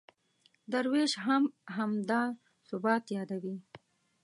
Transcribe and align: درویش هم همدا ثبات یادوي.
درویش 0.71 1.13
هم 1.25 1.43
همدا 1.75 2.23
ثبات 2.67 3.03
یادوي. 3.15 3.57